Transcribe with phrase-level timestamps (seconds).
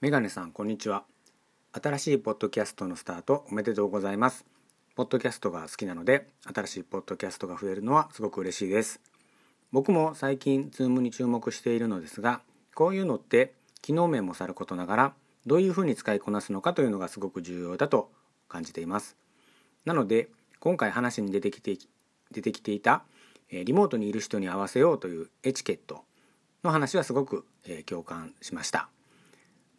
[0.00, 1.02] メガネさんこんにちは。
[1.72, 4.46] 新しいポッドキャストのスタートおめでとうございます。
[4.94, 9.00] ポッドキャストが好きなので新しいポッドキャストが増えるのはすごく嬉しいです。
[9.72, 12.42] 僕も最近 Zoom に注目しているのですが
[12.76, 15.14] こういうのって機能面もさることながら
[15.46, 18.12] どういうふうに使いこなすのかというのがすごく重要だと
[18.48, 19.16] 感じています。
[19.84, 20.28] なので
[20.60, 21.76] 今回話に出てきて
[22.30, 23.02] 出てきていた
[23.50, 26.04] リモートにいる人に合わせようというエチケット
[26.62, 27.44] の話はすごく
[27.86, 28.90] 共感しました。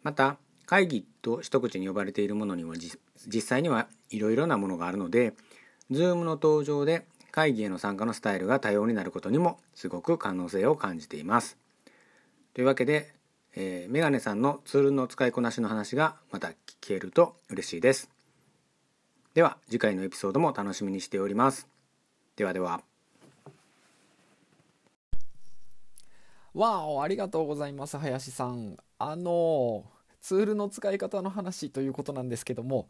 [0.02, 0.36] また
[0.66, 5.34] 会議と一口に呼ばれているものにも実際にはいろいろなものがあるので
[5.90, 11.58] Zoom の登場で会議への参加のスタイルが多様になることにもすごく可能性を感じています。
[12.54, 13.12] というわけで、
[13.54, 18.10] えー、メガネさんのツールの使いこなしの話がまた聞けると嬉しいです。
[19.34, 21.68] では次回のエピソードも楽しみにしております。
[22.36, 22.89] ではでは。
[26.54, 28.76] わおありがとうございます林さん。
[28.98, 29.84] あの
[30.20, 32.88] ツールの使い方の話ということなんですけども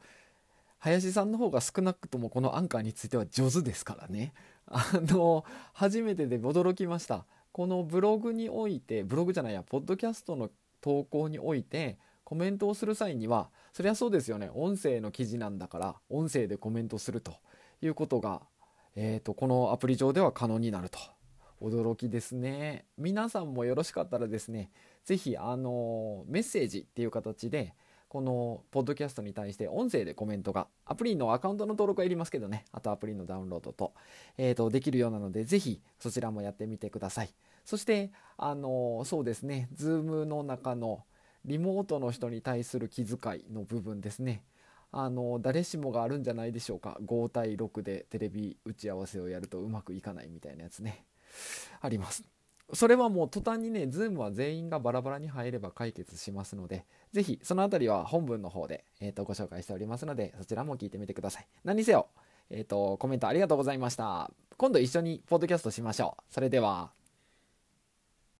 [0.78, 4.32] 林さんの方が少なくともこのアンカーについては上手ですからね。
[4.66, 7.26] あの初めてで驚きました。
[7.52, 14.50] このブログにおいてブログじゃないやポッドキャストの投稿においてコメントをする際にはそりゃそうですよね。
[14.54, 17.34] 音声の記事なんだから音声でコメントすると
[17.82, 18.40] いうことが、
[18.96, 20.98] えー、とこのアプリ上では可能になると。
[21.60, 22.86] 驚きですね。
[22.96, 24.70] 皆さんもよろしかったらですね
[25.04, 27.74] 是非あのメッセージっていう形で
[28.08, 33.92] このポッドキャストに対して音声でコメントがアプリのアカウントの登録はいりますけどねあとアプリのダウンロードと,、
[34.36, 37.30] えー、とできるようなので是非そちらもやってみてください。
[37.64, 41.04] そしてあのそうですね Zoom の中の
[41.44, 44.42] リモートの人に対する気遣いの部分ですね。
[44.92, 46.98] あの誰しもがあるんじゃないでしょうか。
[47.04, 51.04] 5対6でテレビ打ち合わせをやるとうまくいかないみたいなやつね。
[51.80, 52.24] あります
[52.72, 61.46] それはもう途端にね、Zoom は全員がバラバラに入れば解決しますので、ぜひそのあたりは本文の方で、えー、とご紹介しておりますので、そちらも聞いてみてください。
[61.64, 62.08] 何せよ、
[62.50, 64.30] えーと、コメントありがとうございました。
[64.56, 66.22] 今度一緒にポッドキャストしましょう。
[66.32, 66.99] それでは。